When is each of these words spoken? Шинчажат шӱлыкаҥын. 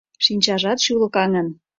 Шинчажат 0.25 0.79
шӱлыкаҥын. 0.85 1.47